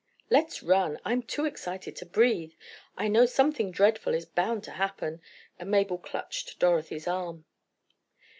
[0.31, 0.99] "Let's run.
[1.05, 2.53] I'm too excited to breathe!
[2.97, 5.21] I know something dreadful is bound to happen!"
[5.59, 7.45] And Mabel clutched Dorothy's arm.